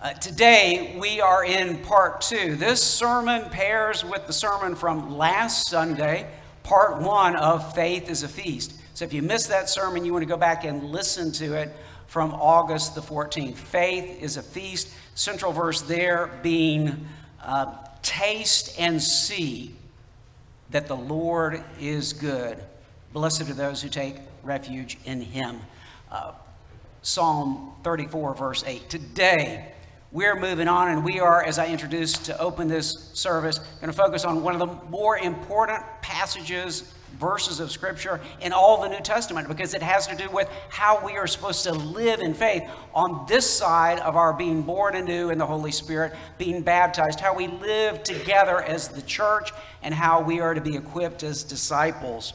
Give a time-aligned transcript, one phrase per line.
[0.00, 2.54] Uh, today, we are in part two.
[2.54, 6.30] This sermon pairs with the sermon from last Sunday,
[6.62, 8.74] part one of Faith is a Feast.
[8.94, 11.74] So if you missed that sermon, you want to go back and listen to it
[12.06, 13.56] from August the 14th.
[13.56, 14.88] Faith is a feast.
[15.16, 17.08] Central verse there being
[17.42, 19.74] uh, taste and see
[20.70, 22.62] that the Lord is good.
[23.12, 25.58] Blessed are those who take refuge in him.
[26.08, 26.34] Uh,
[27.02, 28.88] Psalm 34, verse 8.
[28.88, 29.72] Today,
[30.10, 33.92] we're moving on, and we are, as I introduced to open this service, going to
[33.92, 39.00] focus on one of the more important passages, verses of Scripture in all the New
[39.00, 42.62] Testament, because it has to do with how we are supposed to live in faith
[42.94, 47.34] on this side of our being born anew in the Holy Spirit, being baptized, how
[47.34, 49.52] we live together as the church,
[49.82, 52.34] and how we are to be equipped as disciples.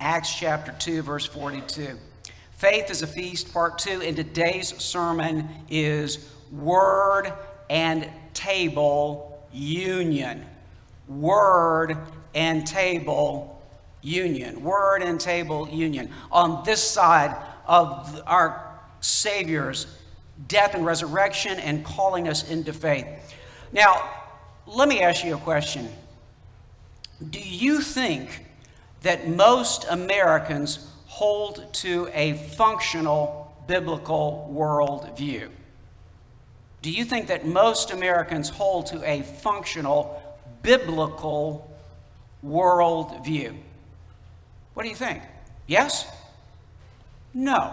[0.00, 1.98] Acts chapter 2, verse 42.
[2.56, 7.30] Faith is a Feast, part two, and today's sermon is Word
[7.68, 10.42] and Table Union.
[11.06, 11.98] Word
[12.34, 13.62] and Table
[14.00, 14.64] Union.
[14.64, 16.10] Word and Table Union.
[16.32, 19.86] On this side of our Savior's
[20.48, 23.06] death and resurrection and calling us into faith.
[23.70, 24.08] Now,
[24.66, 25.90] let me ask you a question.
[27.28, 28.46] Do you think
[29.02, 35.48] that most Americans hold to a functional biblical worldview?
[36.82, 40.22] Do you think that most Americans hold to a functional
[40.60, 41.74] biblical
[42.44, 43.56] worldview?
[44.74, 45.22] What do you think?
[45.66, 46.06] Yes?
[47.32, 47.72] No.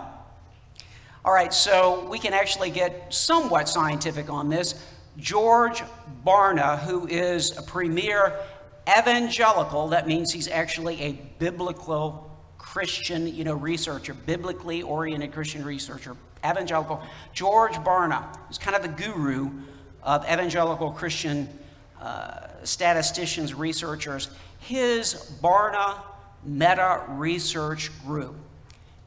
[1.26, 4.82] All right, so we can actually get somewhat scientific on this.
[5.18, 5.84] George
[6.26, 8.40] Barna, who is a premier
[8.88, 12.33] evangelical, that means he's actually a biblical
[12.74, 17.04] Christian, you know, researcher, biblically oriented Christian researcher, evangelical.
[17.32, 19.52] George Barna is kind of the guru
[20.02, 21.48] of evangelical Christian
[22.02, 24.32] uh, statisticians, researchers.
[24.58, 26.02] His Barna
[26.44, 28.36] Meta Research Group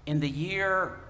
[0.07, 1.01] in the year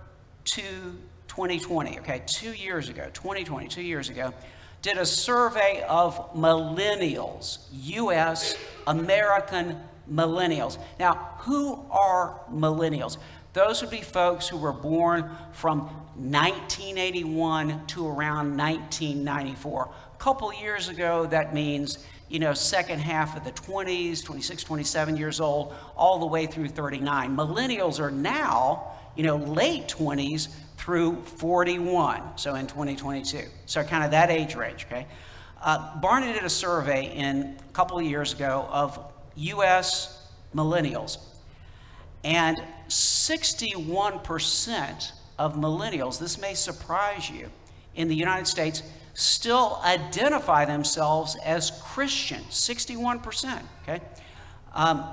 [0.47, 0.97] two,
[1.29, 4.33] 2020, okay, two years ago, 2020, two years ago,
[4.81, 8.57] did a survey of millennials, U.S.
[8.87, 9.79] American
[10.11, 10.79] millennials.
[10.99, 13.19] Now, who are millennials?
[13.53, 19.91] Those would be folks who were born from 1981 to around 1994.
[20.15, 25.17] A couple years ago, that means, you know, second half of the 20s, 26, 27
[25.17, 27.35] years old, all the way through 39.
[27.35, 33.41] Millennials are now, you know, late 20s through 41, so in 2022.
[33.65, 35.07] So kind of that age range, okay?
[35.63, 38.99] Uh, did a survey in a couple of years ago of
[39.37, 40.29] U.S.
[40.55, 41.19] millennials.
[42.25, 47.51] And 61% of millennials, this may surprise you,
[47.95, 48.83] in the United States
[49.15, 52.43] still identify themselves as Christian.
[52.51, 54.01] 61%, okay?
[54.75, 55.05] Um,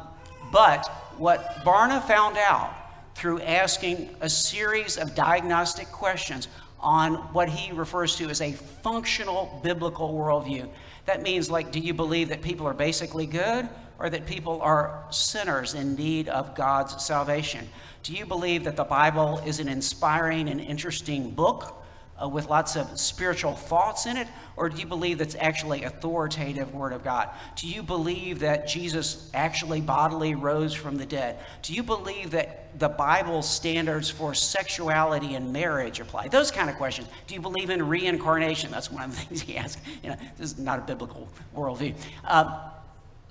[0.52, 2.74] but what Barna found out
[3.16, 6.48] through asking a series of diagnostic questions
[6.80, 10.68] on what he refers to as a functional biblical worldview.
[11.06, 13.70] That means, like, do you believe that people are basically good?
[14.00, 17.68] Or that people are sinners in need of God's salvation?
[18.04, 21.84] Do you believe that the Bible is an inspiring and interesting book
[22.22, 24.28] uh, with lots of spiritual thoughts in it?
[24.56, 27.30] Or do you believe that's actually authoritative Word of God?
[27.56, 31.40] Do you believe that Jesus actually bodily rose from the dead?
[31.62, 36.28] Do you believe that the Bible standards for sexuality and marriage apply?
[36.28, 37.08] Those kind of questions.
[37.28, 38.70] Do you believe in reincarnation?
[38.70, 39.80] That's one of the things he asked.
[40.04, 41.96] You know, this is not a biblical worldview.
[42.26, 42.70] Uh,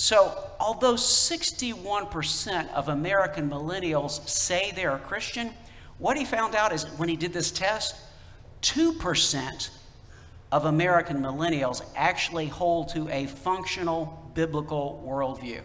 [0.02, 5.54] so, although 61% of American millennials say they're a Christian,
[5.98, 7.94] what he found out is when he did this test,
[8.62, 9.70] 2%
[10.50, 15.60] of American millennials actually hold to a functional biblical worldview.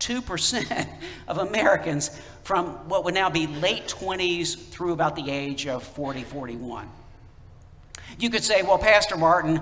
[0.00, 0.86] 2%
[1.26, 6.22] of Americans from what would now be late 20s through about the age of 40,
[6.24, 6.86] 41.
[8.18, 9.58] You could say, well, Pastor Martin,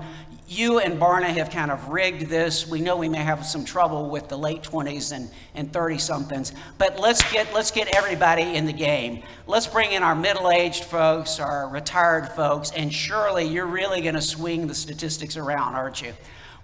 [0.51, 2.67] you and Barna have kind of rigged this.
[2.67, 6.53] We know we may have some trouble with the late 20s and, and 30 somethings,
[6.77, 9.23] but let's get, let's get everybody in the game.
[9.47, 14.17] Let's bring in our middle aged folks, our retired folks, and surely you're really going
[14.17, 16.13] to swing the statistics around, aren't you?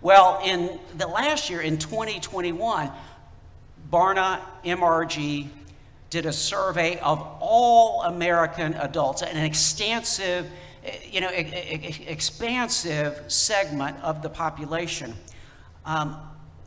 [0.00, 2.90] Well, in the last year, in 2021,
[3.92, 5.46] Barna MRG
[6.10, 10.50] did a survey of all American adults, an extensive
[11.10, 15.14] you know, expansive segment of the population.
[15.84, 16.16] Um,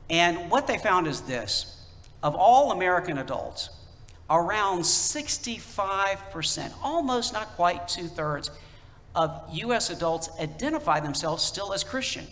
[0.10, 1.76] and what they found is this
[2.22, 3.70] of all American adults,
[4.30, 8.52] around 65%, almost not quite two thirds,
[9.16, 9.90] of U.S.
[9.90, 12.28] adults identify themselves still as Christian.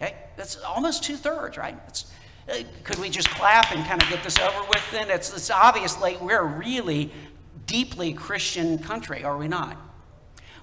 [0.00, 0.14] Okay?
[0.36, 2.04] That's almost two thirds, right?
[2.48, 5.10] Uh, could we just clap and kind of get this over with then?
[5.10, 7.10] It's, it's obviously we're a really
[7.66, 9.76] deeply Christian country, are we not?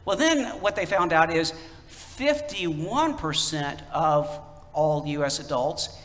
[0.05, 1.53] Well, then what they found out is
[1.89, 4.39] 51% of
[4.73, 5.39] all U.S.
[5.39, 5.97] adults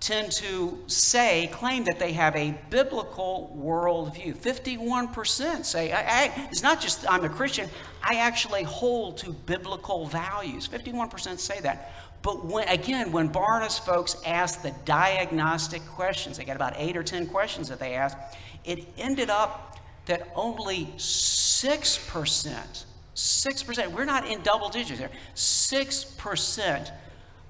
[0.00, 4.36] tend to say, claim that they have a biblical worldview.
[4.36, 7.70] 51% say, I, I, it's not just I'm a Christian,
[8.02, 10.68] I actually hold to biblical values.
[10.68, 11.92] 51% say that.
[12.20, 17.02] But when, again, when Barna's folks asked the diagnostic questions, they got about eight or
[17.02, 18.18] 10 questions that they asked,
[18.64, 26.90] it ended up that only 6%, 6%, we're not in double digits here, 6%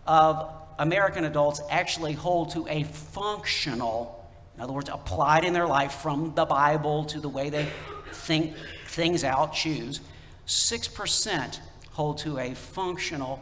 [0.07, 5.93] of American adults actually hold to a functional, in other words, applied in their life
[5.93, 7.69] from the Bible to the way they
[8.13, 8.55] think
[8.87, 10.01] things out, choose,
[10.47, 11.61] 6%
[11.93, 13.41] hold to a functional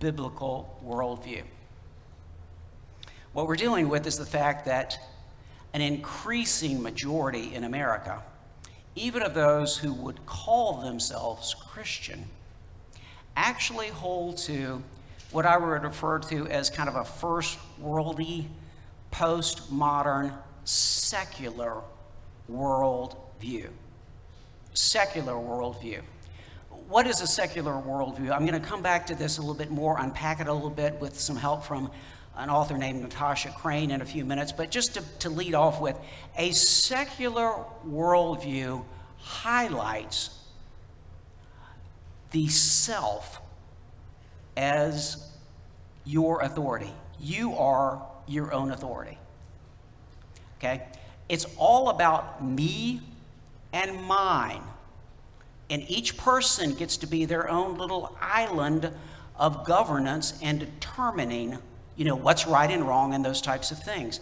[0.00, 1.42] biblical worldview.
[3.32, 4.98] What we're dealing with is the fact that
[5.72, 8.22] an increasing majority in America,
[8.94, 12.24] even of those who would call themselves Christian,
[13.36, 14.82] actually hold to
[15.30, 18.46] what I would refer to as kind of a first worldy,
[19.12, 21.82] postmodern, secular
[22.50, 23.68] worldview.
[24.74, 26.00] Secular worldview.
[26.88, 28.32] What is a secular worldview?
[28.32, 30.70] I'm going to come back to this a little bit more, unpack it a little
[30.70, 31.90] bit with some help from
[32.36, 34.52] an author named Natasha Crain in a few minutes.
[34.52, 35.96] But just to, to lead off with,
[36.36, 37.54] a secular
[37.86, 38.84] worldview
[39.18, 40.38] highlights
[42.30, 43.40] the self
[44.56, 45.30] as
[46.04, 46.92] your authority.
[47.18, 49.18] You are your own authority.
[50.58, 50.82] Okay?
[51.28, 53.00] It's all about me
[53.72, 54.62] and mine.
[55.68, 58.92] And each person gets to be their own little island
[59.36, 61.58] of governance and determining,
[62.00, 64.20] you know, what's right and wrong and those types of things.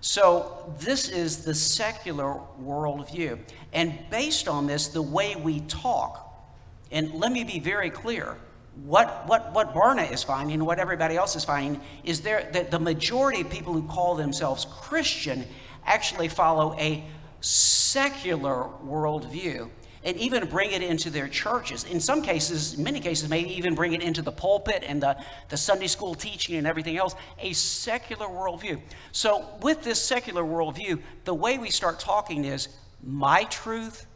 [0.00, 3.38] So this is the secular worldview.
[3.74, 6.42] And based on this, the way we talk,
[6.90, 8.38] and let me be very clear,
[8.86, 12.78] what, what, what Barna is finding, what everybody else is finding, is there that the
[12.78, 15.44] majority of people who call themselves Christian
[15.84, 17.04] actually follow a
[17.42, 19.68] secular worldview
[20.08, 21.84] and even bring it into their churches.
[21.84, 25.16] In some cases, many cases, maybe even bring it into the pulpit and the,
[25.48, 28.80] the Sunday school teaching and everything else, a secular worldview.
[29.12, 32.68] So, with this secular worldview, the way we start talking is
[33.02, 34.06] my truth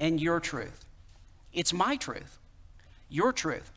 [0.00, 0.86] and your truth.
[1.52, 2.38] It's my truth,
[3.08, 3.70] your truth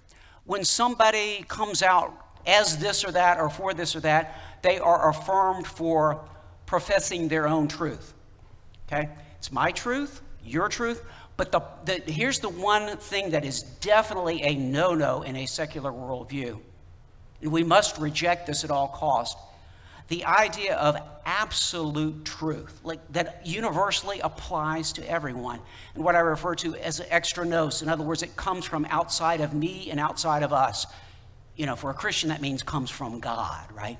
[0.45, 2.13] when somebody comes out
[2.48, 6.24] as this or that or for this or that, they are affirmed for
[6.66, 8.13] professing their own truth.
[8.88, 9.10] Okay?
[9.38, 11.04] It's my truth, your truth,
[11.37, 15.45] but the, the, here's the one thing that is definitely a no no in a
[15.45, 16.59] secular worldview.
[17.41, 19.35] And we must reject this at all costs
[20.07, 25.59] the idea of absolute truth, like that universally applies to everyone.
[25.95, 29.41] And what I refer to as extra nos, in other words, it comes from outside
[29.41, 30.85] of me and outside of us.
[31.55, 33.97] You know, for a Christian, that means comes from God, right?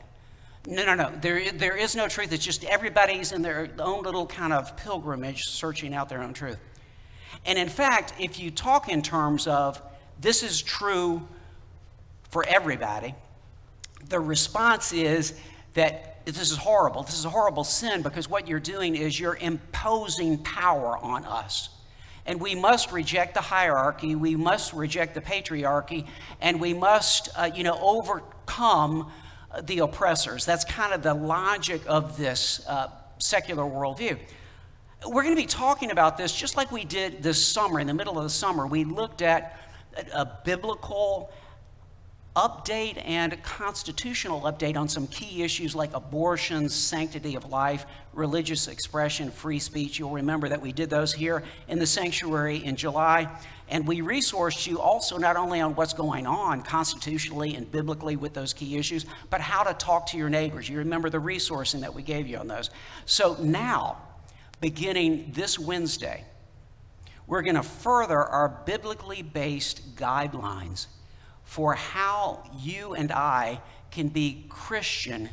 [0.68, 1.12] No, no, no.
[1.22, 2.32] There, there is no truth.
[2.32, 6.60] It's just everybody's in their own little kind of pilgrimage searching out their own truth.
[7.46, 9.82] And in fact, if you talk in terms of
[10.20, 11.28] this is true
[12.30, 13.14] for everybody,
[14.10, 15.40] the response is
[15.74, 17.04] that this is horrible.
[17.04, 21.70] This is a horrible sin because what you're doing is you're imposing power on us.
[22.26, 26.08] And we must reject the hierarchy, we must reject the patriarchy,
[26.42, 29.12] and we must, uh, you know, overcome
[29.64, 30.44] the oppressors.
[30.44, 34.18] That's kind of the logic of this uh, secular worldview.
[35.04, 37.94] We're going to be talking about this just like we did this summer, in the
[37.94, 38.66] middle of the summer.
[38.66, 39.60] We looked at
[40.14, 41.32] a biblical
[42.36, 48.68] update and a constitutional update on some key issues like abortion, sanctity of life, religious
[48.68, 49.98] expression, free speech.
[49.98, 53.30] You'll remember that we did those here in the sanctuary in July.
[53.70, 58.34] And we resourced you also not only on what's going on constitutionally and biblically with
[58.34, 60.68] those key issues, but how to talk to your neighbors.
[60.68, 62.70] You remember the resourcing that we gave you on those.
[63.06, 63.98] So now,
[64.62, 66.24] beginning this Wednesday,
[67.28, 70.88] we're going to further our biblically based guidelines
[71.44, 75.30] for how you and I can be Christian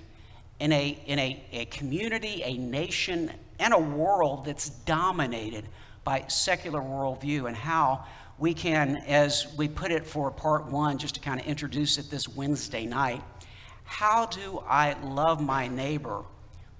[0.60, 5.64] in a, in a, a community, a nation, and a world that's dominated
[6.04, 8.04] by secular worldview, and how
[8.38, 12.10] we can, as we put it for part one, just to kind of introduce it
[12.10, 13.22] this Wednesday night,
[13.84, 16.22] how do I love my neighbor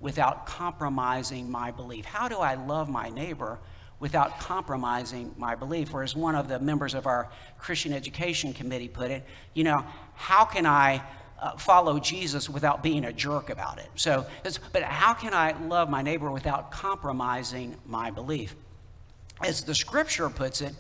[0.03, 2.05] without compromising my belief?
[2.05, 3.59] How do I love my neighbor
[4.03, 5.95] without compromising my belief.
[5.95, 9.87] Or as one of the members of our Christian Education Committee put it, you know,
[10.17, 11.01] how can I
[11.41, 13.89] uh, follow Jesus without being a jerk about it?
[13.95, 14.27] So,
[14.73, 18.57] but how can I love my neighbor without compromising my belief?
[19.41, 20.75] As the scripture puts it,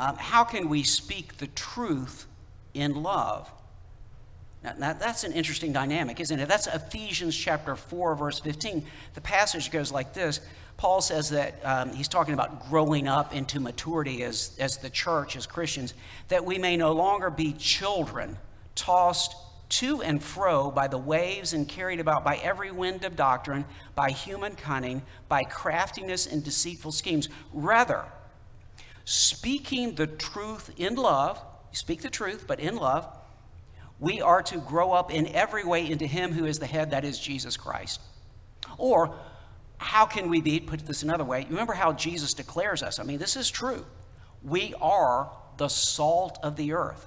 [0.00, 2.26] um, how can we speak the truth
[2.74, 3.48] in love?
[4.62, 6.46] Now, now, that's an interesting dynamic, isn't it?
[6.46, 8.84] That's Ephesians chapter 4, verse 15.
[9.14, 10.40] The passage goes like this
[10.76, 15.36] Paul says that um, he's talking about growing up into maturity as, as the church,
[15.36, 15.92] as Christians,
[16.28, 18.38] that we may no longer be children
[18.74, 19.34] tossed
[19.68, 24.10] to and fro by the waves and carried about by every wind of doctrine, by
[24.10, 27.28] human cunning, by craftiness and deceitful schemes.
[27.52, 28.04] Rather,
[29.04, 33.06] speaking the truth in love, speak the truth, but in love,
[34.00, 37.04] we are to grow up in every way into Him who is the head, that
[37.04, 38.00] is Jesus Christ.
[38.78, 39.14] Or,
[39.76, 42.98] how can we be, put this another way, remember how Jesus declares us.
[42.98, 43.84] I mean, this is true.
[44.42, 47.06] We are the salt of the earth.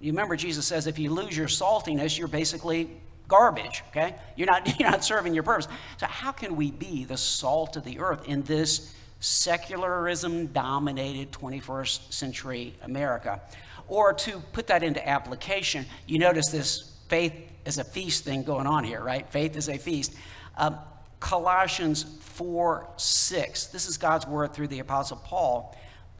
[0.00, 2.90] You remember Jesus says if you lose your saltiness, you're basically
[3.28, 4.16] garbage, okay?
[4.36, 5.68] You're not, you're not serving your purpose.
[5.98, 12.12] So, how can we be the salt of the earth in this secularism dominated 21st
[12.12, 13.40] century America?
[13.88, 18.66] Or to put that into application, you notice this faith is a feast thing going
[18.66, 19.28] on here, right?
[19.30, 20.14] Faith is a feast.
[20.56, 20.78] Um,
[21.20, 23.66] Colossians 4 6.
[23.66, 25.76] This is God's word through the Apostle Paul.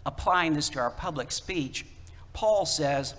[0.07, 1.87] Applying this to our public speech,
[2.33, 3.15] Paul says,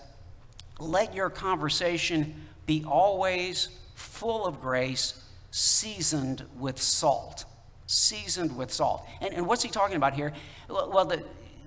[0.79, 2.35] Let your conversation
[2.65, 7.45] be always full of grace, seasoned with salt.
[7.87, 9.07] Seasoned with salt.
[9.21, 10.33] And, and what's he talking about here?
[10.67, 11.23] Well, the,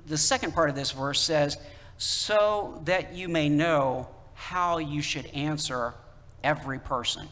[0.06, 1.58] the second part of this verse says,
[1.98, 5.92] so that you may know how you should answer
[6.44, 7.28] every person.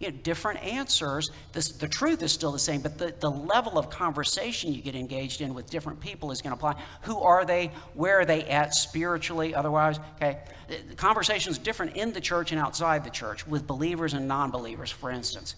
[0.00, 1.30] You know, different answers.
[1.52, 4.96] This, the truth is still the same, but the, the level of conversation you get
[4.96, 6.82] engaged in with different people is going to apply.
[7.02, 7.70] Who are they?
[7.94, 9.54] Where are they at spiritually?
[9.54, 10.40] Otherwise, okay.
[10.88, 14.50] The conversation is different in the church and outside the church with believers and non
[14.50, 15.54] believers, for instance,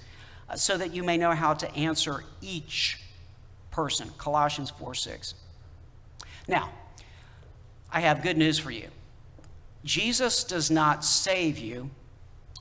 [0.50, 3.00] uh, so that you may know how to answer each
[3.70, 4.10] person.
[4.18, 5.34] Colossians 4 6.
[6.48, 6.70] Now,
[7.96, 8.88] I have good news for you.
[9.82, 11.88] Jesus does not save you,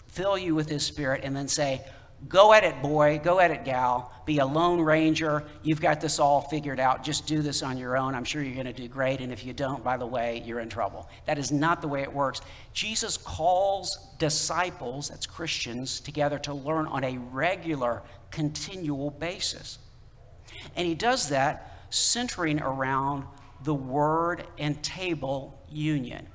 [0.07, 1.85] fill you with his spirit, and then say,
[2.29, 4.13] Go at it, boy, go at it, gal.
[4.25, 5.43] Be a lone ranger.
[5.61, 7.03] You've got this all figured out.
[7.03, 8.15] Just do this on your own.
[8.15, 9.19] I'm sure you're going to do great.
[9.19, 11.09] And if you don't, by the way, you're in trouble.
[11.25, 12.39] That is not the way it works.
[12.71, 19.79] Jesus calls disciples, that's Christians, together to learn on a regular, continual basis.
[20.77, 23.25] And he does that centering around
[23.63, 26.27] the word and table union.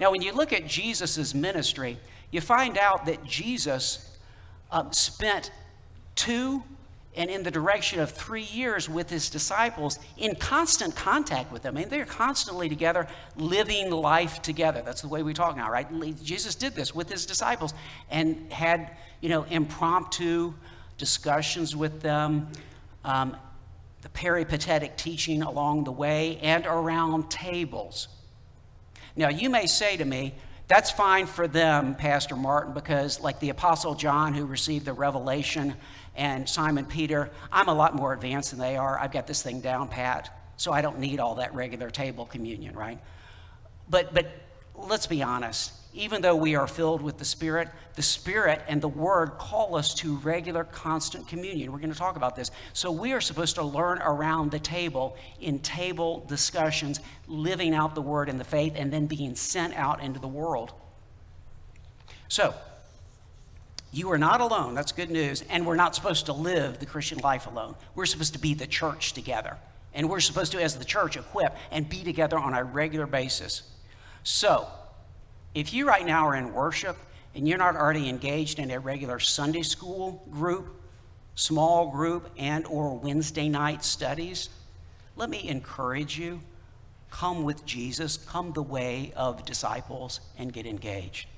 [0.00, 1.98] Now, when you look at Jesus' ministry,
[2.30, 4.18] you find out that Jesus
[4.72, 5.52] uh, spent
[6.16, 6.62] two
[7.16, 11.76] and in the direction of three years with his disciples in constant contact with them.
[11.76, 13.06] I mean, they're constantly together,
[13.36, 14.82] living life together.
[14.84, 15.86] That's the way we talk now, right?
[16.24, 17.72] Jesus did this with his disciples
[18.10, 20.54] and had, you know, impromptu
[20.98, 22.48] discussions with them.
[23.04, 23.36] Um,
[24.04, 28.08] the peripatetic teaching along the way and around tables.
[29.16, 30.34] Now, you may say to me,
[30.68, 35.74] that's fine for them, Pastor Martin, because, like the Apostle John, who received the revelation,
[36.16, 38.98] and Simon Peter, I'm a lot more advanced than they are.
[38.98, 42.76] I've got this thing down pat, so I don't need all that regular table communion,
[42.76, 42.98] right?
[43.88, 44.26] But, but
[44.76, 48.88] let's be honest even though we are filled with the Spirit, the Spirit and the
[48.88, 51.70] Word call us to regular, constant communion.
[51.70, 52.50] We're going to talk about this.
[52.72, 56.98] So we are supposed to learn around the table in table discussions,
[57.28, 60.72] living out the Word and the faith, and then being sent out into the world.
[62.28, 62.54] So,
[63.92, 64.74] you are not alone.
[64.74, 65.44] That's good news.
[65.48, 67.76] And we're not supposed to live the Christian life alone.
[67.94, 69.56] We're supposed to be the church together.
[69.94, 73.62] And we're supposed to, as the church, equip and be together on a regular basis.
[74.24, 74.66] So,
[75.54, 76.96] if you right now are in worship
[77.34, 80.80] and you're not already engaged in a regular Sunday school group,
[81.34, 84.50] small group, and or Wednesday night studies,
[85.16, 86.40] let me encourage you.
[87.10, 91.28] Come with Jesus, come the way of disciples and get engaged.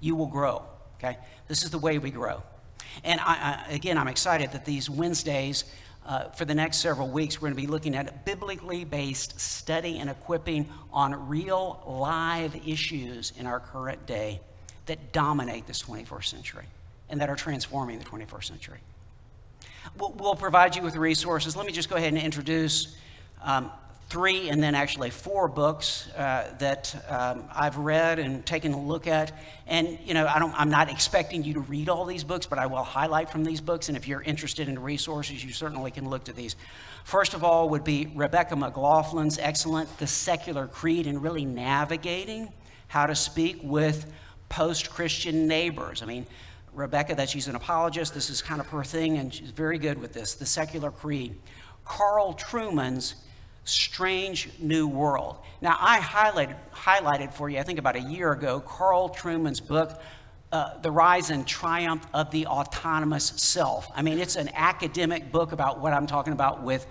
[0.00, 0.62] You will grow,
[0.98, 1.18] okay?
[1.48, 2.42] This is the way we grow.
[3.02, 5.64] And I, I, again, I'm excited that these Wednesdays
[6.06, 9.40] uh, for the next several weeks, we're going to be looking at a biblically based
[9.40, 14.40] study and equipping on real live issues in our current day
[14.86, 16.66] that dominate this 21st century
[17.08, 18.78] and that are transforming the 21st century.
[19.98, 21.56] We'll, we'll provide you with resources.
[21.56, 22.96] Let me just go ahead and introduce
[23.42, 23.70] um,
[24.08, 29.06] three and then actually four books uh, that um, I've read and taken a look
[29.06, 29.32] at.
[29.66, 32.58] And, you know, I don't, I'm not expecting you to read all these books, but
[32.58, 33.88] I will highlight from these books.
[33.88, 36.56] And if you're interested in resources, you certainly can look to these.
[37.04, 42.52] First of all, would be Rebecca McLaughlin's excellent The Secular Creed and really navigating
[42.88, 44.12] how to speak with
[44.48, 46.02] post Christian neighbors.
[46.02, 46.26] I mean,
[46.72, 49.98] Rebecca, that she's an apologist, this is kind of her thing, and she's very good
[49.98, 51.36] with this The Secular Creed.
[51.84, 53.16] Carl Trueman's
[53.64, 55.38] Strange New World.
[55.60, 60.00] Now, I highlighted, highlighted for you, I think about a year ago, Carl Trueman's book,
[60.52, 63.90] uh, The Rise and Triumph of the Autonomous Self.
[63.94, 66.86] I mean, it's an academic book about what I'm talking about with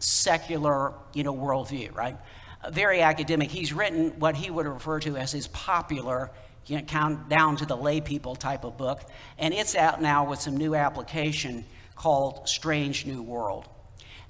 [0.00, 2.16] secular, you know, worldview, right?
[2.62, 3.50] Uh, very academic.
[3.50, 6.30] He's written what he would refer to as his popular,
[6.66, 9.02] you know, count down to the lay people type of book,
[9.38, 13.68] and it's out now with some new application called Strange New World.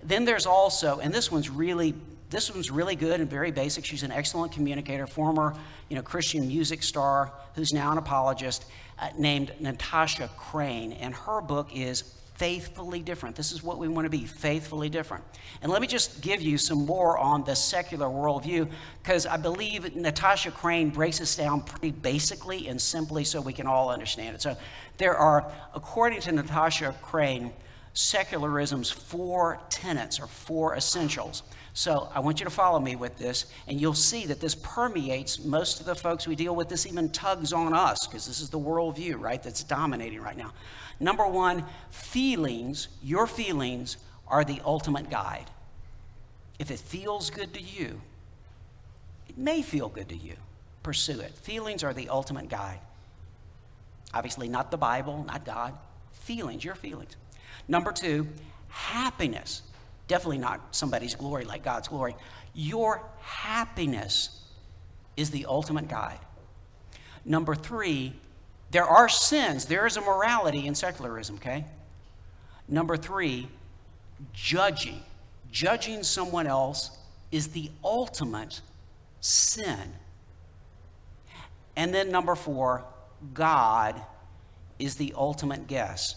[0.03, 1.95] Then there's also, and this one's really
[2.31, 3.87] this one's really good and very basic.
[3.87, 5.55] She's an excellent communicator, former
[5.89, 8.67] you know, Christian music star who's now an apologist,
[8.99, 10.93] uh, named Natasha Crain.
[10.93, 12.03] And her book is
[12.35, 13.35] Faithfully Different.
[13.35, 15.25] This is what we want to be faithfully different.
[15.63, 18.71] And let me just give you some more on the secular worldview,
[19.03, 23.67] because I believe Natasha Crain breaks this down pretty basically and simply so we can
[23.67, 24.43] all understand it.
[24.43, 24.55] So
[24.99, 27.55] there are, according to Natasha Crain,
[27.95, 31.43] secularism's four tenets or four essentials.
[31.75, 35.45] So I want you to follow me with this, and you'll see that this permeates
[35.45, 36.69] most of the folks we deal with.
[36.69, 40.53] This even tugs on us because this is the worldview, right, that's dominating right now.
[41.01, 45.47] Number one, feelings, your feelings are the ultimate guide.
[46.59, 48.01] If it feels good to you,
[49.29, 50.35] it may feel good to you.
[50.83, 51.33] Pursue it.
[51.33, 52.81] Feelings are the ultimate guide.
[54.13, 55.75] Obviously, not the Bible, not God.
[56.13, 57.15] Feelings, your feelings.
[57.69, 58.27] Number two,
[58.69, 59.63] happiness.
[60.09, 62.17] Definitely not somebody's glory like God's glory.
[62.55, 64.31] Your happiness
[65.17, 66.19] is the ultimate guide.
[67.25, 68.15] Number three,
[68.71, 69.67] there are sins.
[69.67, 71.65] There is a morality in secularism, okay?
[72.69, 73.49] Number three,
[74.33, 75.03] judging.
[75.51, 76.99] Judging someone else
[77.31, 78.61] is the ultimate
[79.21, 79.93] sin.
[81.77, 82.85] And then number four,
[83.35, 84.01] God
[84.79, 86.17] is the ultimate guest.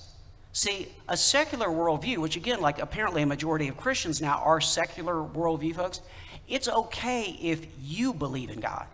[0.54, 5.16] See, a secular worldview, which again, like apparently a majority of Christians now are secular
[5.16, 6.02] worldview folks,
[6.48, 8.86] it's okay if you believe in God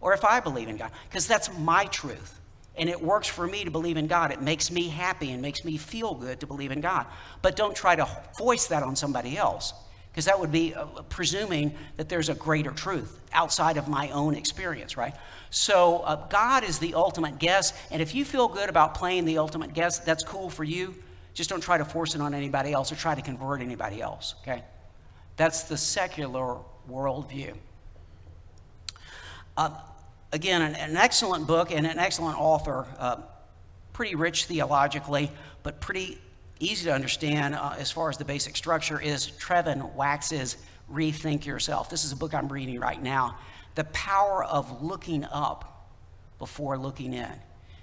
[0.00, 2.38] or if I believe in God, because that's my truth.
[2.76, 4.30] And it works for me to believe in God.
[4.30, 7.06] It makes me happy and makes me feel good to believe in God.
[7.42, 9.74] But don't try to voice that on somebody else,
[10.12, 14.34] because that would be uh, presuming that there's a greater truth outside of my own
[14.34, 15.14] experience, right?
[15.48, 19.38] So uh, God is the ultimate guess, and if you feel good about playing the
[19.38, 20.94] ultimate guess, that's cool for you.
[21.32, 24.34] Just don't try to force it on anybody else or try to convert anybody else,
[24.42, 24.62] okay?
[25.36, 26.58] That's the secular
[26.90, 27.54] worldview.
[29.56, 29.70] Uh,
[30.32, 33.16] again, an, an, excellent book and an excellent author, uh,
[33.92, 35.30] pretty rich theologically,
[35.62, 36.18] but pretty
[36.62, 40.56] easy to understand uh, as far as the basic structure is Trevin Wax's
[40.90, 41.90] Rethink Yourself.
[41.90, 43.38] This is a book I'm reading right now
[43.74, 45.88] the power of looking up
[46.38, 47.32] before looking in.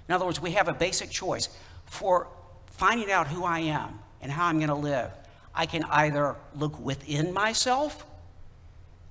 [0.08, 1.48] In other words, we have a basic choice
[1.86, 2.28] for
[2.66, 5.10] finding out who I am and how I'm going to live.
[5.54, 8.06] I can either look within myself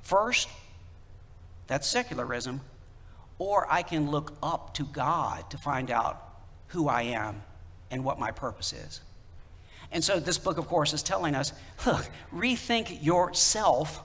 [0.02, 0.48] first,
[1.68, 2.62] that's secularism,
[3.38, 6.24] or I can look up to God to find out
[6.68, 7.44] who I am
[7.92, 9.02] and what my purpose is.
[9.92, 11.54] And so, this book, of course, is telling us
[11.86, 14.04] look, rethink yourself,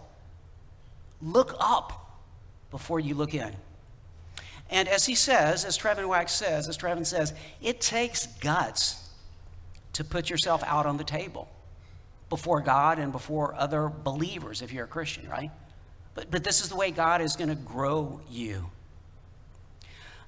[1.21, 2.23] look up
[2.71, 3.55] before you look in.
[4.71, 9.09] And as he says, as Trevin Wax says, as Trevin says, it takes guts
[9.93, 11.49] to put yourself out on the table
[12.29, 15.51] before God and before other believers if you're a Christian, right?
[16.15, 18.71] But, but this is the way God is going to grow you.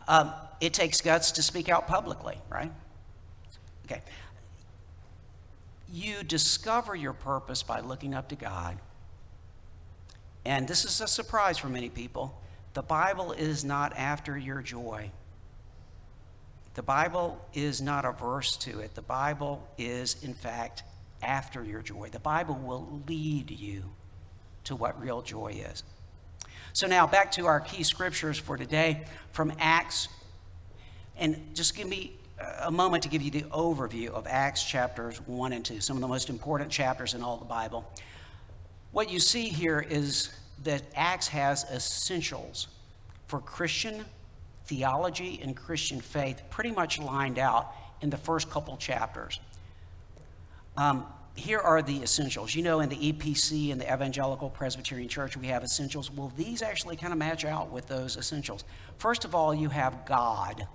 [0.06, 2.70] Um, it takes guts to speak out publicly, right?
[3.86, 4.02] Okay.
[5.92, 8.78] You discover your purpose by looking up to God
[10.46, 12.40] and this is a surprise for many people.
[12.74, 15.10] The Bible is not after your joy.
[16.74, 18.94] The Bible is not averse to it.
[18.94, 20.84] The Bible is, in fact,
[21.20, 22.10] after your joy.
[22.12, 23.82] The Bible will lead you
[24.64, 25.82] to what real joy is.
[26.74, 30.06] So, now back to our key scriptures for today from Acts.
[31.16, 35.52] And just give me a moment to give you the overview of Acts chapters 1
[35.52, 37.90] and 2, some of the most important chapters in all the Bible.
[38.92, 40.30] What you see here is
[40.64, 42.68] that Acts has essentials
[43.26, 44.04] for Christian
[44.66, 49.40] theology and Christian faith pretty much lined out in the first couple chapters.
[50.76, 52.54] Um, here are the essentials.
[52.54, 56.10] You know, in the EPC and the Evangelical Presbyterian Church, we have essentials.
[56.10, 58.64] Well, these actually kind of match out with those essentials.
[58.98, 60.66] First of all, you have God,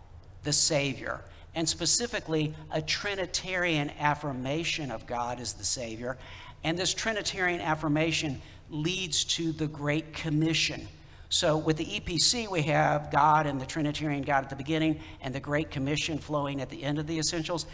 [0.43, 1.21] the Savior,
[1.55, 6.17] and specifically a Trinitarian affirmation of God as the Savior.
[6.63, 10.87] And this Trinitarian affirmation leads to the Great Commission.
[11.29, 15.33] So, with the EPC, we have God and the Trinitarian God at the beginning, and
[15.33, 17.65] the Great Commission flowing at the end of the essentials.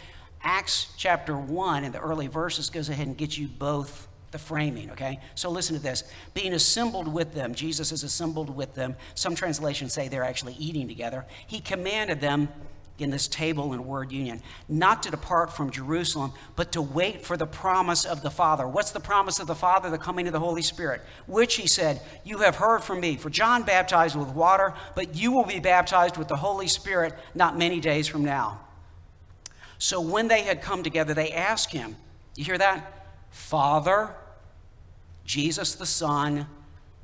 [0.42, 4.90] Acts chapter 1 in the early verses goes ahead and gets you both the framing,
[4.90, 5.18] okay?
[5.34, 6.04] So listen to this.
[6.34, 8.94] Being assembled with them, Jesus is assembled with them.
[9.14, 11.24] Some translations say they're actually eating together.
[11.46, 12.48] He commanded them
[13.00, 17.36] in this table and word union not to depart from Jerusalem, but to wait for
[17.36, 18.66] the promise of the Father.
[18.66, 19.90] What's the promise of the Father?
[19.90, 23.16] The coming of the Holy Spirit, which he said, You have heard from me.
[23.16, 27.56] For John baptized with water, but you will be baptized with the Holy Spirit not
[27.56, 28.60] many days from now.
[29.78, 31.96] So when they had come together, they asked him,
[32.36, 32.94] You hear that?
[33.30, 34.14] Father,
[35.24, 36.46] Jesus the Son,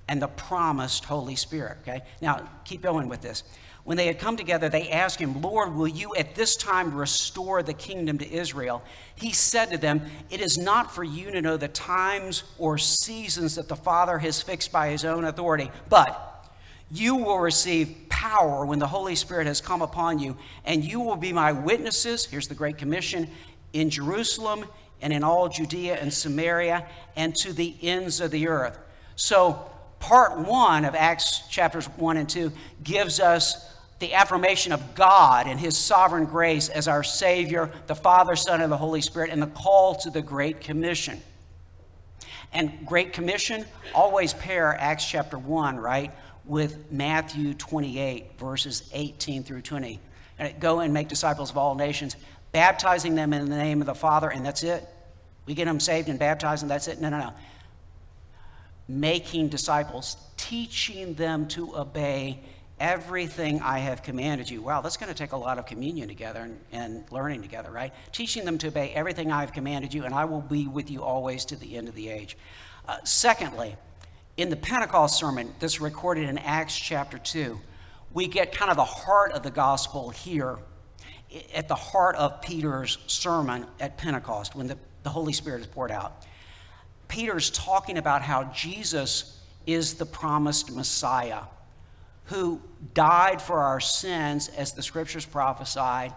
[0.09, 1.78] and the promised Holy Spirit.
[1.83, 2.02] Okay?
[2.20, 3.44] Now, keep going with this.
[3.85, 7.62] When they had come together, they asked him, Lord, will you at this time restore
[7.62, 8.83] the kingdom to Israel?
[9.14, 13.57] He said to them, It is not for you to know the times or seasons
[13.57, 16.49] that the Father has fixed by his own authority, but
[16.90, 21.16] you will receive power when the Holy Spirit has come upon you, and you will
[21.16, 22.25] be my witnesses.
[22.25, 23.29] Here's the Great Commission
[23.75, 24.64] in Jerusalem
[25.03, 28.79] and in all Judea and Samaria and to the ends of the earth.
[29.16, 32.51] So, part one of Acts chapters 1 and 2
[32.83, 33.74] gives us
[34.09, 38.71] the affirmation of God and His sovereign grace as our Savior, the Father, Son, and
[38.71, 41.21] the Holy Spirit, and the call to the Great Commission.
[42.53, 43.64] And Great Commission
[43.95, 46.12] always pair Acts chapter 1, right?
[46.45, 49.99] with Matthew 28, verses 18 through 20.
[50.38, 52.17] And go and make disciples of all nations,
[52.53, 54.87] baptizing them in the name of the Father, and that's it.
[55.47, 57.01] We get them saved and baptized, and that's it.
[57.01, 57.33] No, no, no.
[58.88, 62.40] Making disciples, teaching them to obey
[62.81, 64.63] everything I have commanded you.
[64.63, 67.93] Wow, that's going to take a lot of communion together and, and, learning together, right?
[68.13, 71.03] Teaching them to obey everything I have commanded you, and I will be with you
[71.03, 72.37] always to the end of the age.
[72.89, 73.77] Uh, secondly,
[74.37, 77.59] in the Pentecost sermon that's recorded in Acts chapter 2,
[78.13, 80.59] we get kind of the heart of the gospel here
[81.55, 85.91] at the heart of Peter's sermon at Pentecost when the, the Holy Spirit is poured
[85.91, 86.25] out.
[87.09, 91.43] Peter's talking about how Jesus is the promised Messiah
[92.25, 92.61] who
[92.95, 96.13] died for our sins as the scriptures prophesied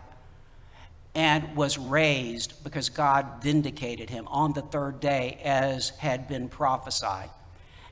[1.16, 7.30] and was raised because God vindicated him on the third day as had been prophesied.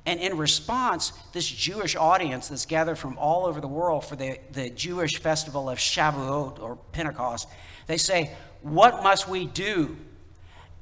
[0.06, 4.40] And in response, this Jewish audience that's gathered from all over the world for the,
[4.52, 7.48] the Jewish festival of Shavuot or Pentecost,
[7.88, 9.98] they say, What must we do?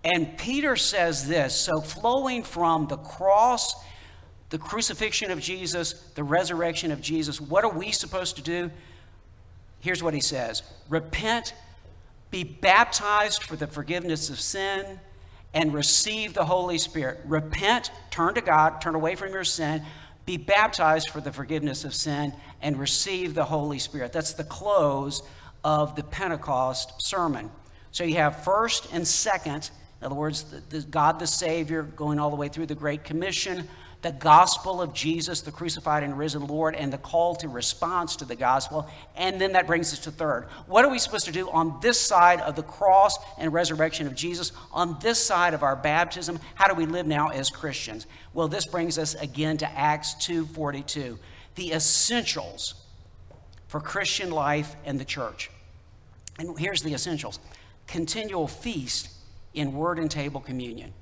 [0.03, 3.73] And Peter says this so, flowing from the cross,
[4.53, 8.69] the crucifixion of Jesus, the resurrection of Jesus, what are we supposed to do?
[9.79, 11.55] Here's what he says Repent,
[12.29, 14.99] be baptized for the forgiveness of sin
[15.55, 17.21] and receive the Holy Spirit.
[17.25, 19.81] Repent, turn to God, turn away from your sin,
[20.27, 24.13] be baptized for the forgiveness of sin, and receive the Holy Spirit.
[24.13, 25.23] That's the close
[25.63, 27.49] of the Pentecost sermon.
[27.91, 32.19] So you have first and second, in other words, the, the God the Savior going
[32.19, 33.67] all the way through the Great Commission,
[34.03, 38.25] the gospel of Jesus, the crucified and risen Lord, and the call to response to
[38.25, 38.87] the gospel.
[39.15, 40.47] And then that brings us to third.
[40.67, 44.13] What are we supposed to do on this side of the cross and resurrection of
[44.13, 44.51] Jesus?
[44.73, 48.05] On this side of our baptism, how do we live now as Christians?
[48.33, 51.17] Well, this brings us again to Acts 2:42,
[51.55, 52.75] the essentials
[53.67, 55.49] for Christian life and the church.
[56.37, 57.39] And here's the essentials.
[57.87, 59.09] Continual feast
[59.53, 60.93] in word and table communion.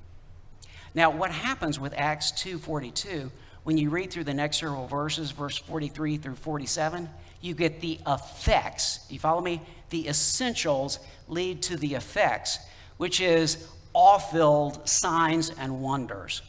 [0.94, 3.32] Now, what happens with Acts 2:42
[3.64, 7.10] when you read through the next several verses, verse 43 through 47,
[7.42, 9.00] you get the effects.
[9.10, 9.62] You follow me?
[9.90, 12.60] The essentials lead to the effects,
[12.98, 16.42] which is awe-filled signs and wonders.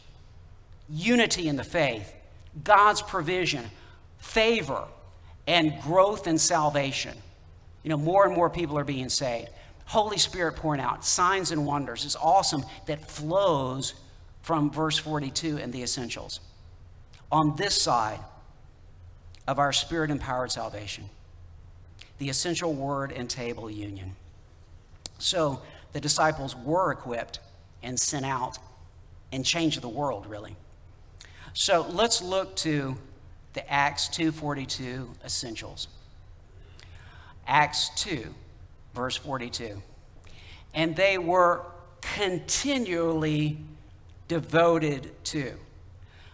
[0.89, 2.13] Unity in the faith,
[2.63, 3.69] God's provision,
[4.17, 4.85] favor,
[5.47, 7.17] and growth in salvation.
[7.83, 9.49] You know, more and more people are being saved.
[9.85, 13.93] Holy Spirit pouring out, signs and wonders is awesome that flows
[14.43, 16.39] from verse 42 and the essentials.
[17.31, 18.19] On this side
[19.47, 21.09] of our spirit empowered salvation,
[22.19, 24.15] the essential word and table union.
[25.17, 25.61] So
[25.93, 27.39] the disciples were equipped
[27.81, 28.59] and sent out
[29.31, 30.55] and changed the world, really.
[31.53, 32.95] So let's look to
[33.53, 35.87] the Acts 2:42 essentials.
[37.47, 38.33] Acts 2
[38.93, 39.81] verse 42.
[40.73, 41.65] And they were
[42.01, 43.57] continually
[44.27, 45.53] devoted to.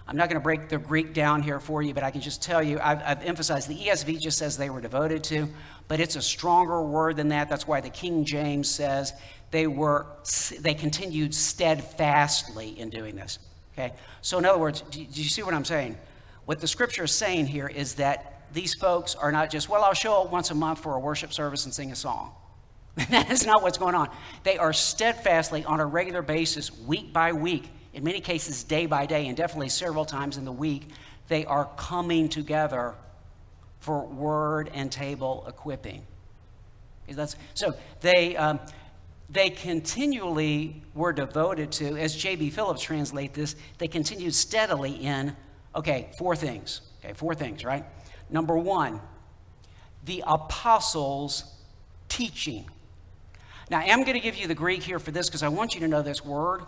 [0.07, 2.41] I'm not going to break the Greek down here for you, but I can just
[2.41, 5.47] tell you, I've, I've, emphasized the ESV just says they were devoted to,
[5.87, 7.47] but it's a stronger word than that.
[7.47, 9.13] That's why the King James says
[9.51, 10.07] they were,
[10.61, 13.37] they continued steadfastly in doing this.
[13.73, 13.93] Okay?
[14.21, 15.95] So, in other words, do, do you see what I'm saying?
[16.45, 19.93] What the scripture is saying here is that these folks are not just, well, I'll
[19.93, 22.33] show up once a month for a worship service and sing a song.
[23.11, 24.09] that is not what's going on.
[24.43, 29.05] They are steadfastly on a regular basis, week by week, in many cases, day by
[29.05, 30.89] day, and definitely several times in the week,
[31.27, 32.95] they are coming together
[33.79, 36.05] for word and table equipping.
[37.07, 38.59] That's, so they, um,
[39.29, 42.51] they continually were devoted to, as J.B.
[42.51, 45.35] Phillips translate this, they continued steadily in,
[45.75, 46.81] okay, four things.
[47.03, 47.85] Okay, four things, right?
[48.29, 49.01] Number one,
[50.05, 51.45] the apostles'
[52.09, 52.65] teaching.
[53.69, 55.79] Now, I'm going to give you the Greek here for this because I want you
[55.81, 56.63] to know this word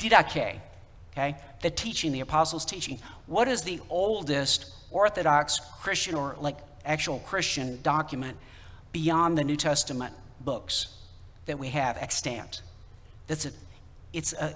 [0.00, 0.58] didache,
[1.12, 1.36] okay?
[1.62, 2.98] The teaching, the apostles' teaching.
[3.26, 8.36] What is the oldest Orthodox Christian or like actual Christian document
[8.92, 10.88] beyond the New Testament books
[11.46, 12.62] that we have extant?
[13.28, 13.52] That's a,
[14.12, 14.54] it's a,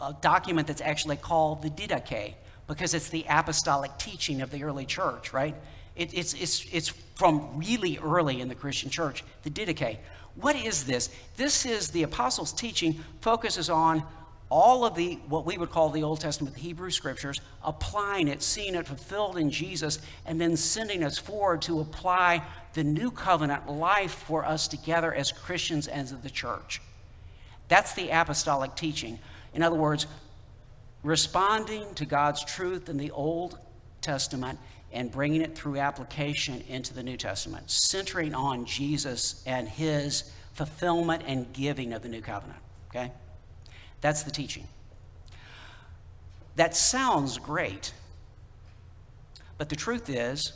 [0.00, 2.34] a, a document that's actually called the Didache
[2.66, 5.54] because it's the apostolic teaching of the early church, right?
[5.94, 9.98] It, it's, it's, it's from really early in the Christian church, the Didache.
[10.34, 11.08] What is this?
[11.36, 14.02] This is the apostles' teaching, focuses on
[14.48, 18.42] all of the, what we would call the Old Testament, the Hebrew scriptures, applying it,
[18.42, 22.42] seeing it fulfilled in Jesus, and then sending us forward to apply
[22.74, 26.80] the new covenant life for us together as Christians and as the church.
[27.68, 29.18] That's the apostolic teaching.
[29.52, 30.06] In other words,
[31.02, 33.58] responding to God's truth in the Old
[34.00, 34.60] Testament
[34.92, 41.24] and bringing it through application into the New Testament, centering on Jesus and his fulfillment
[41.26, 42.60] and giving of the new covenant.
[42.88, 43.10] Okay?
[44.00, 44.66] That's the teaching.
[46.56, 47.92] That sounds great,
[49.58, 50.52] but the truth is,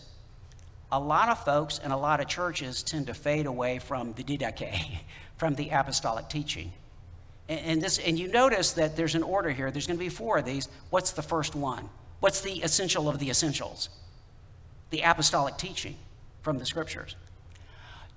[0.93, 4.25] a lot of folks and a lot of churches tend to fade away from the
[4.25, 4.99] didache,
[5.37, 6.73] from the apostolic teaching.
[7.49, 9.71] And, and, this, and you notice that there's an order here.
[9.71, 10.69] There's going to be four of these.
[10.91, 11.89] What's the first one?
[12.21, 13.89] What's the essential of the essentials?
[14.91, 15.97] The apostolic teaching
[16.43, 17.15] from the scriptures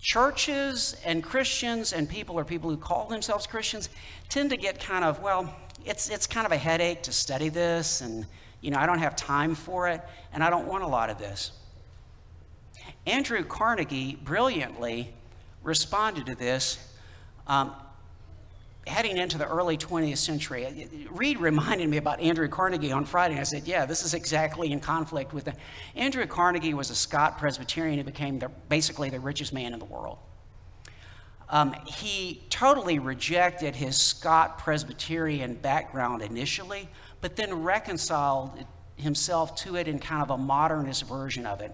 [0.03, 3.89] churches and Christians and people or people who call themselves Christians
[4.27, 8.01] tend to get kind of, well, it's, it's kind of a headache to study this,
[8.01, 8.25] and,
[8.59, 10.01] you know, I don't have time for it,
[10.33, 11.53] and I don't want a lot of this.
[13.07, 15.13] Andrew Carnegie brilliantly
[15.63, 16.85] responded to this
[17.47, 17.73] um,
[18.85, 21.07] heading into the early 20th century.
[21.11, 23.39] Reed reminded me about Andrew Carnegie on Friday.
[23.39, 25.49] I said, Yeah, this is exactly in conflict with.
[25.95, 29.85] Andrew Carnegie was a Scot Presbyterian who became the, basically the richest man in the
[29.85, 30.17] world.
[31.49, 36.89] Um, he totally rejected his Scot Presbyterian background initially,
[37.21, 38.65] but then reconciled
[38.95, 41.73] himself to it in kind of a modernist version of it.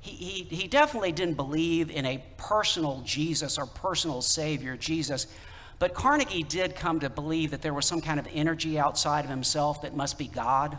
[0.00, 5.26] He, he, he definitely didn't believe in a personal Jesus or personal Savior, Jesus,
[5.82, 9.30] but Carnegie did come to believe that there was some kind of energy outside of
[9.32, 10.78] himself that must be God.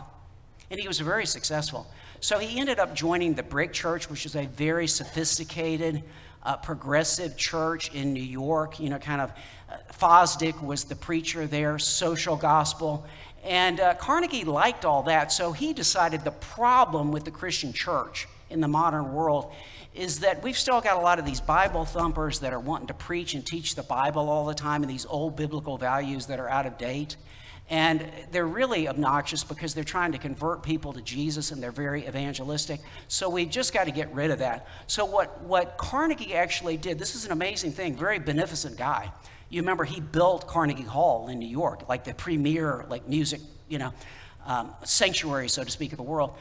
[0.70, 1.86] And he was very successful.
[2.20, 6.02] So he ended up joining the Brick Church, which is a very sophisticated,
[6.42, 8.80] uh, progressive church in New York.
[8.80, 9.30] You know, kind of
[9.70, 13.04] uh, Fosdick was the preacher there, social gospel.
[13.44, 18.26] And uh, Carnegie liked all that, so he decided the problem with the Christian church
[18.48, 19.52] in the modern world
[19.94, 22.94] is that we've still got a lot of these Bible thumpers that are wanting to
[22.94, 26.48] preach and teach the Bible all the time and these old biblical values that are
[26.48, 27.16] out of date.
[27.70, 32.06] And they're really obnoxious because they're trying to convert people to Jesus and they're very
[32.06, 32.80] evangelistic.
[33.08, 34.66] So we've just got to get rid of that.
[34.86, 39.10] So, what, what Carnegie actually did, this is an amazing thing, very beneficent guy.
[39.48, 43.78] You remember he built Carnegie Hall in New York, like the premier like music, you
[43.78, 43.94] know,
[44.44, 46.34] um, sanctuary, so to speak, of the world.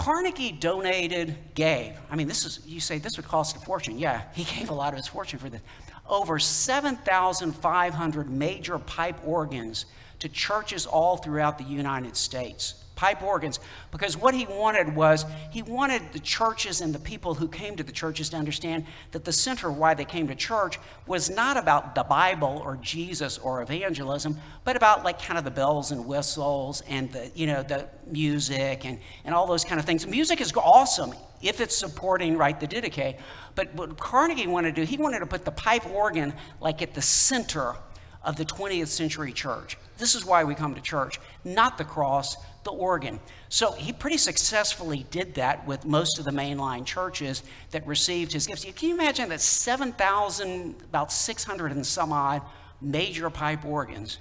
[0.00, 1.92] Carnegie donated, gave.
[2.10, 3.98] I mean, this is, you say this would cost a fortune.
[3.98, 5.60] Yeah, he gave a lot of his fortune for this.
[6.08, 9.84] Over 7,500 major pipe organs
[10.20, 13.60] to churches all throughout the United States pipe organs,
[13.92, 17.82] because what he wanted was he wanted the churches and the people who came to
[17.82, 21.56] the churches to understand that the center of why they came to church was not
[21.56, 26.04] about the Bible or Jesus or evangelism, but about like kind of the bells and
[26.04, 30.06] whistles and the, you know, the music and, and all those kind of things.
[30.06, 33.18] Music is awesome if it's supporting right the didache.
[33.54, 36.92] But what Carnegie wanted to do, he wanted to put the pipe organ like at
[36.92, 37.76] the center
[38.22, 39.78] of the 20th century church.
[39.96, 43.20] This is why we come to church, not the cross, the organ.
[43.48, 48.46] So he pretty successfully did that with most of the mainline churches that received his
[48.46, 48.64] gifts.
[48.64, 52.42] Can you imagine that 7,000, about 600 and some odd
[52.80, 54.18] major pipe organs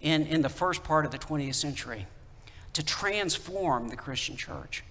[0.00, 2.06] in, in the first part of the 20th century
[2.74, 4.84] to transform the Christian church.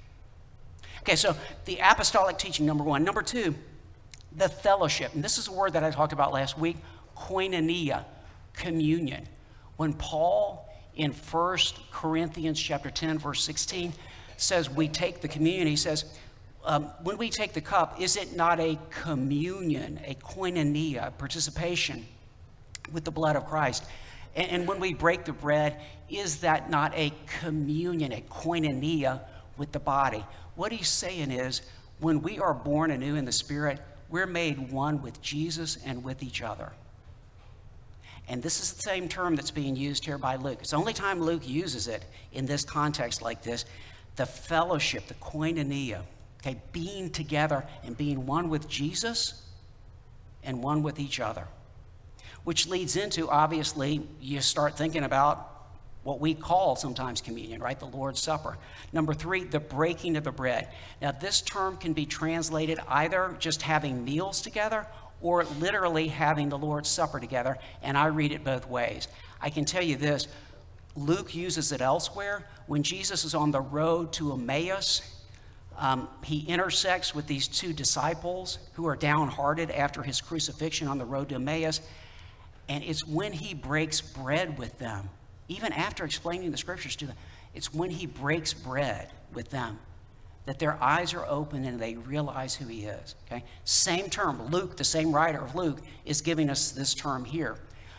[1.00, 3.04] Okay, so the apostolic teaching, number one.
[3.04, 3.56] Number two,
[4.36, 5.14] the fellowship.
[5.14, 6.78] And this is a word that I talked about last week
[7.16, 8.06] koinonia,
[8.54, 9.28] communion.
[9.78, 10.67] When Paul
[10.98, 11.58] in 1
[11.92, 13.94] Corinthians chapter 10, verse 16,
[14.36, 16.06] says we take the communion, he says,
[16.66, 22.06] um, when we take the cup, is it not a communion, a koinonia, participation
[22.92, 23.86] with the blood of Christ?
[24.36, 25.80] And, and when we break the bread,
[26.10, 29.22] is that not a communion, a koinonia
[29.56, 30.26] with the body?
[30.56, 31.62] What he's saying is,
[32.00, 33.80] when we are born anew in the Spirit,
[34.10, 36.72] we're made one with Jesus and with each other.
[38.28, 40.60] And this is the same term that's being used here by Luke.
[40.62, 43.66] It's the only time Luke uses it in this context like this
[44.18, 46.02] the fellowship, the koinonia,
[46.42, 49.44] okay, being together and being one with Jesus
[50.44, 51.48] and one with each other.
[52.44, 55.54] Which leads into, obviously, you start thinking about
[56.04, 57.78] what we call sometimes communion, right?
[57.78, 58.58] The Lord's Supper.
[58.94, 60.70] Number three, the breaking of the bread.
[61.02, 64.88] Now, this term can be translated either just having meals together
[65.22, 69.08] or literally having the Lord's Supper together, and I read it both ways.
[69.42, 70.28] I can tell you this
[70.96, 72.48] Luke uses it elsewhere.
[72.66, 75.02] When Jesus is on the road to Emmaus,
[75.78, 81.06] um, he intersects with these two disciples who are downhearted after his crucifixion on the
[81.06, 81.82] road to Emmaus.
[82.68, 85.10] And it's when he breaks bread with them,
[85.48, 87.16] even after explaining the scriptures to them,
[87.54, 89.80] it's when he breaks bread with them
[90.48, 93.16] that their eyes are open and they realize who he is.
[93.26, 93.44] Okay?
[93.66, 94.48] Same term.
[94.50, 97.58] Luke, the same writer of Luke, is giving us this term here.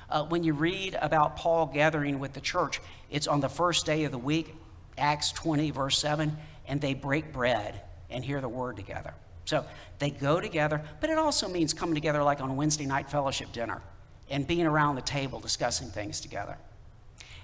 [0.09, 2.81] Uh, when you read about Paul gathering with the church,
[3.11, 4.55] it's on the first day of the week,
[4.97, 6.35] Acts 20, verse 7,
[6.67, 9.13] and they break bread and hear the word together.
[9.45, 9.67] So
[9.99, 13.83] they go together, but it also means coming together like on Wednesday night fellowship dinner
[14.31, 16.57] and being around the table discussing things together.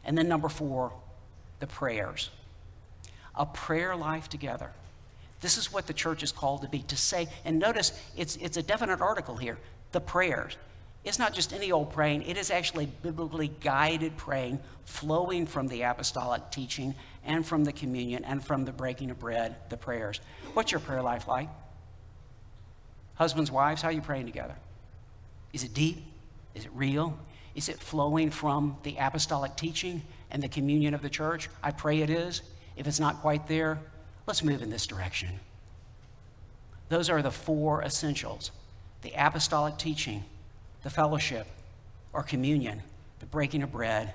[0.02, 0.94] And then number four,
[1.60, 2.30] the prayers.
[3.34, 4.70] A prayer life together.
[5.44, 8.57] This is what the church is called to be, to say, and notice it's, it's
[8.57, 9.59] a definite article here
[9.92, 10.57] the prayers.
[11.04, 15.83] It's not just any old praying, it is actually biblically guided praying flowing from the
[15.83, 16.94] apostolic teaching
[17.26, 20.18] and from the communion and from the breaking of bread, the prayers.
[20.54, 21.50] What's your prayer life like?
[23.16, 24.57] Husbands, wives, how are you praying together?
[25.52, 26.07] Is it deep?
[26.54, 27.18] Is it real?
[27.54, 31.50] Is it flowing from the apostolic teaching and the communion of the church?
[31.62, 32.40] I pray it is.
[32.76, 33.78] If it's not quite there,
[34.26, 35.40] Let's move in this direction.
[36.88, 38.50] Those are the four essentials
[39.02, 40.24] the apostolic teaching,
[40.82, 41.46] the fellowship
[42.14, 42.82] or communion,
[43.20, 44.14] the breaking of bread,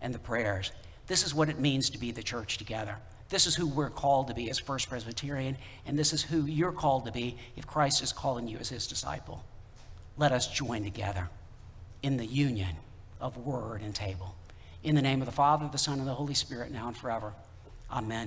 [0.00, 0.70] and the prayers.
[1.08, 2.96] This is what it means to be the church together.
[3.30, 6.72] This is who we're called to be as First Presbyterian, and this is who you're
[6.72, 9.42] called to be if Christ is calling you as his disciple.
[10.16, 11.28] Let us join together
[12.02, 12.76] in the union
[13.20, 14.34] of word and table.
[14.84, 17.32] In the name of the Father, the Son, and the Holy Spirit, now and forever.
[17.90, 18.16] Amen.